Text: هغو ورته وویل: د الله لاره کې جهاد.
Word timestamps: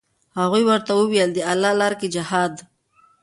هغو 0.39 0.59
ورته 0.69 0.91
وویل: 0.99 1.29
د 1.33 1.37
الله 1.51 1.71
لاره 1.79 1.95
کې 1.99 2.07
جهاد. 2.15 2.53